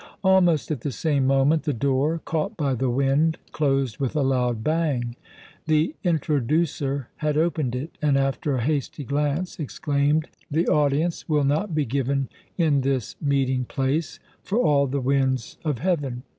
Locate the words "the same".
0.81-1.27